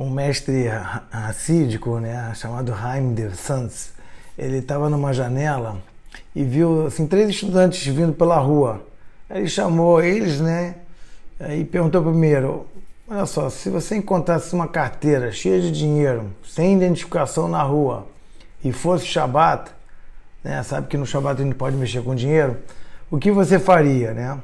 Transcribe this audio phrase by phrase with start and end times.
[0.00, 0.66] um mestre
[1.10, 3.92] racídico, né, chamado Haim de Sanz,
[4.38, 5.76] ele estava numa janela
[6.34, 8.80] e viu assim três estudantes vindo pela rua.
[9.28, 10.76] Ele chamou eles, né,
[11.50, 12.66] e perguntou primeiro:
[13.06, 18.06] Olha só, se você encontrasse uma carteira cheia de dinheiro, sem identificação na rua,
[18.64, 19.70] e fosse Shabat,
[20.42, 22.56] né, sabe que no Shabat a gente pode mexer com dinheiro,
[23.10, 24.38] o que você faria, né?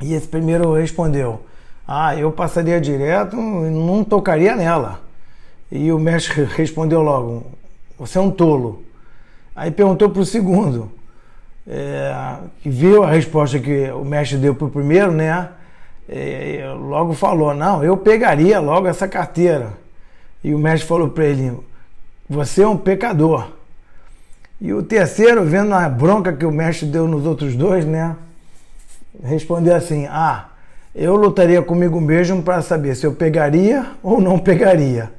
[0.00, 1.42] E esse primeiro respondeu:
[1.90, 5.00] Ah, eu passaria direto e não tocaria nela.
[5.72, 7.46] E o mestre respondeu logo:
[7.98, 8.82] Você é um tolo.
[9.56, 10.92] Aí perguntou para o segundo,
[11.66, 15.48] é, que viu a resposta que o mestre deu para o primeiro, né?
[16.06, 19.72] E logo falou: Não, eu pegaria logo essa carteira.
[20.44, 21.58] E o mestre falou para ele:
[22.28, 23.48] Você é um pecador.
[24.60, 28.14] E o terceiro, vendo a bronca que o mestre deu nos outros dois, né?
[29.24, 30.48] Respondeu assim: Ah,
[30.98, 35.10] eu lutaria comigo mesmo para saber se eu pegaria ou não pegaria.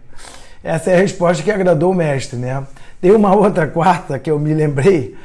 [0.62, 2.62] Essa é a resposta que agradou o mestre, né?
[2.99, 5.15] Tem uma outra quarta que eu me lembrei,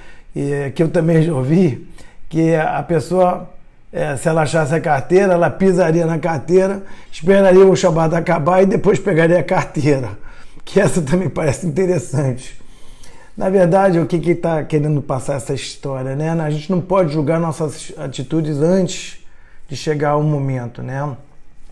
[0.76, 1.88] que eu também já ouvi,
[2.28, 3.50] que a pessoa,
[3.92, 8.66] é, se ela achasse a carteira, ela pisaria na carteira, esperaria o Shabbat acabar e
[8.66, 10.10] depois pegaria a carteira.
[10.64, 12.56] Que essa também parece interessante.
[13.36, 16.30] Na verdade, o que está que querendo passar essa história, né?
[16.30, 19.23] A gente não pode julgar nossas atitudes antes
[19.68, 21.16] de chegar o momento, né?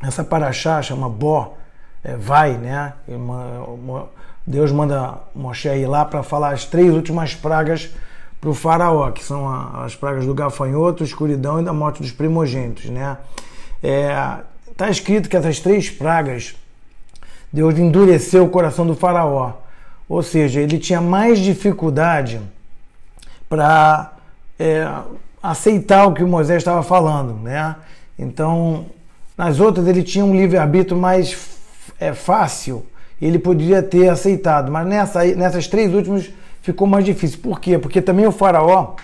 [0.03, 1.57] Essa paraxá chama Bó,
[2.03, 2.95] é, vai, né?
[4.47, 7.91] Deus manda Moshe ir lá para falar as três últimas pragas
[8.41, 9.49] para o faraó, que são
[9.85, 13.17] as pragas do gafanhoto, escuridão e da morte dos primogênitos, né?
[13.83, 14.17] É,
[14.77, 16.57] tá escrito que essas três pragas
[17.53, 19.53] Deus endureceu o coração do faraó.
[20.09, 22.41] Ou seja, ele tinha mais dificuldade
[23.49, 24.13] para
[24.59, 24.87] é,
[25.43, 27.77] aceitar o que o Moisés estava falando, né?
[28.19, 28.87] Então,
[29.37, 31.37] nas outras ele tinha um livre-arbítrio mais
[31.99, 32.87] é, fácil,
[33.21, 37.39] ele poderia ter aceitado, mas nessa, nessas três últimas ficou mais difícil.
[37.41, 37.79] Por quê?
[37.79, 38.95] Porque também o faraó,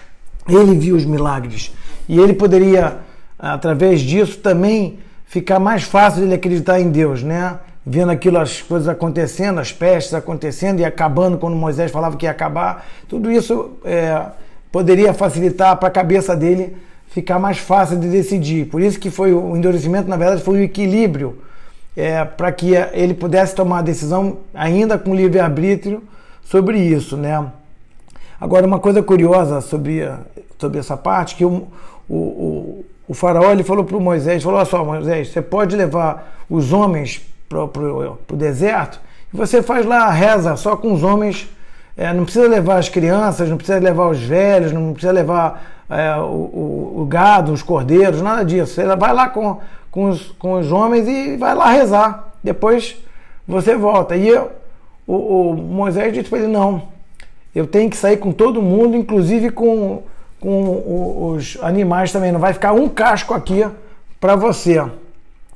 [0.49, 1.73] ele viu os milagres
[2.09, 2.99] e ele poderia,
[3.39, 7.59] através disso, também ficar mais fácil ele acreditar em Deus, né?
[7.89, 12.31] vendo aquilo, as coisas acontecendo, as pestes acontecendo e acabando quando Moisés falava que ia
[12.31, 14.27] acabar, tudo isso é,
[14.71, 16.77] poderia facilitar para a cabeça dele
[17.09, 18.67] ficar mais fácil de decidir.
[18.67, 21.39] Por isso que foi o endurecimento, na verdade, foi o equilíbrio
[21.97, 26.03] é, para que ele pudesse tomar a decisão ainda com livre-arbítrio
[26.45, 27.45] sobre isso, né?
[28.41, 30.09] Agora, uma coisa curiosa sobre,
[30.59, 31.67] sobre essa parte, que o,
[32.09, 35.75] o, o, o faraó ele falou para o Moisés, falou, olha só, Moisés, você pode
[35.75, 39.01] levar os homens para o deserto,
[39.35, 41.49] e você faz lá a reza só com os homens.
[41.99, 46.15] É, não precisa levar as crianças, não precisa levar os velhos, não precisa levar é,
[46.15, 48.75] o, o, o, gado, os cordeiros, nada disso.
[48.75, 49.59] Você vai lá com,
[49.91, 52.29] com, os, com os homens e vai lá rezar.
[52.43, 52.97] Depois
[53.49, 54.15] você volta.
[54.15, 54.49] E eu,
[55.09, 56.85] o, o Moisés disse para ele: não,
[57.53, 60.05] eu tenho que sair com todo mundo, inclusive com,
[60.39, 62.31] com os animais também.
[62.31, 63.67] Não vai ficar um casco aqui
[64.21, 64.81] para você.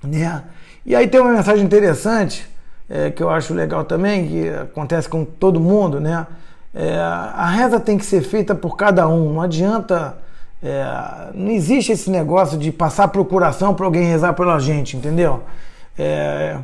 [0.03, 0.43] Né?
[0.85, 2.51] E aí tem uma mensagem interessante
[2.93, 6.27] é, que eu acho legal também, que acontece com todo mundo, né?
[6.75, 10.19] É, a reza tem que ser feita por cada um, não adianta.
[10.63, 15.43] É, não existe esse negócio de passar procuração para alguém rezar pela gente, entendeu?
[15.99, 16.59] É,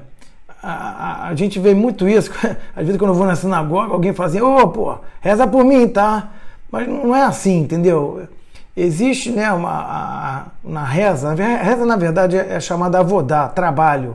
[0.63, 2.31] a, a, a, gente vê muito isso.
[2.77, 5.65] Às vezes, quando eu vou na sinagoga, alguém fala assim: Ô, oh, pô, reza por
[5.65, 6.31] mim, tá?
[6.71, 8.29] Mas não é assim, entendeu?
[8.77, 14.15] Existe né, uma, a, na reza, a reza na verdade é, é chamada avodá, trabalho.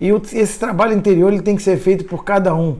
[0.00, 2.78] E esse trabalho interior ele tem que ser feito por cada um.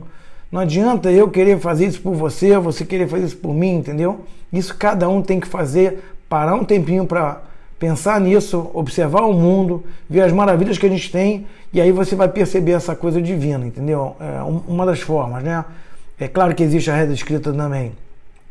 [0.50, 4.25] Não adianta eu querer fazer isso por você, você querer fazer isso por mim, entendeu?
[4.53, 7.42] Isso cada um tem que fazer, parar um tempinho para
[7.78, 12.16] pensar nisso, observar o mundo, ver as maravilhas que a gente tem, e aí você
[12.16, 14.16] vai perceber essa coisa divina, entendeu?
[14.19, 15.64] É uma das formas, né?
[16.19, 17.92] É claro que existe a reza escrita também.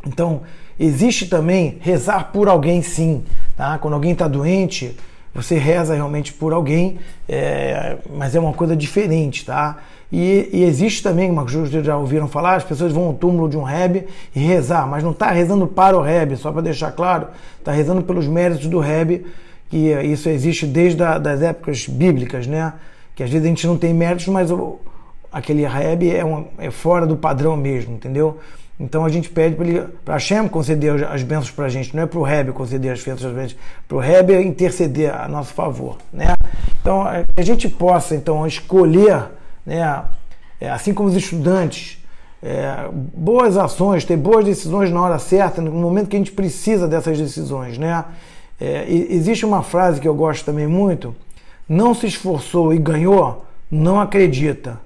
[0.08, 0.42] Então,
[0.80, 3.24] existe também rezar por alguém, sim.
[3.58, 3.78] Tá?
[3.78, 4.98] Quando alguém está doente,
[5.42, 9.78] você reza realmente por alguém, é, mas é uma coisa diferente, tá?
[10.12, 13.48] E, e existe também, uma coisa que já ouviram falar, as pessoas vão ao túmulo
[13.48, 16.92] de um rebe e rezar, mas não está rezando para o rebe, só para deixar
[16.92, 17.28] claro,
[17.60, 19.26] está rezando pelos méritos do rebe,
[19.70, 22.74] que isso existe desde a, das épocas bíblicas, né?
[23.16, 24.80] Que às vezes a gente não tem méritos, mas o,
[25.32, 28.40] aquele rebe é, um, é fora do padrão mesmo, entendeu?
[28.80, 29.58] Então a gente pede
[30.06, 33.04] para Hashem conceder as bênçãos para a gente, não é para o Rebbe conceder as
[33.04, 33.56] bênçãos
[33.86, 35.98] para o Rebbe interceder a nosso favor.
[36.14, 36.34] Né?
[36.80, 39.26] Então a gente possa então escolher,
[39.66, 40.06] né,
[40.62, 42.02] é, assim como os estudantes,
[42.42, 46.88] é, boas ações, ter boas decisões na hora certa, no momento que a gente precisa
[46.88, 47.78] dessas decisões.
[47.78, 48.06] Né?
[48.62, 51.14] É, existe uma frase que eu gosto também muito:
[51.68, 54.80] não se esforçou e ganhou, não acredita.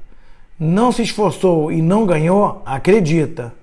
[0.59, 3.53] não se esforçou e não ganhou, acredita.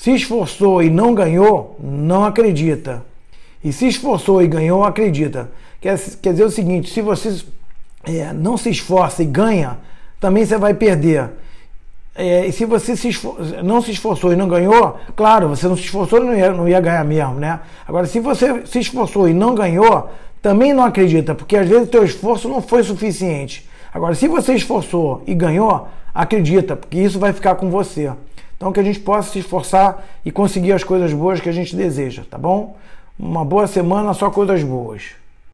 [0.00, 3.04] Se esforçou e não ganhou, não acredita.
[3.62, 5.50] E se esforçou e ganhou, acredita.
[5.78, 7.44] Quer, quer dizer o seguinte: se você
[8.04, 9.76] é, não se esforça e ganha,
[10.18, 11.28] também você vai perder.
[12.14, 13.10] É, e se você se
[13.62, 16.66] não se esforçou e não ganhou, claro, você não se esforçou e não ia, não
[16.66, 17.60] ia ganhar mesmo, né?
[17.86, 20.08] Agora, se você se esforçou e não ganhou,
[20.40, 23.68] também não acredita, porque às vezes o teu esforço não foi suficiente.
[23.92, 28.10] Agora, se você esforçou e ganhou, acredita, porque isso vai ficar com você.
[28.60, 31.74] Então, que a gente possa se esforçar e conseguir as coisas boas que a gente
[31.74, 32.76] deseja, tá bom?
[33.18, 35.12] Uma boa semana, só coisas boas.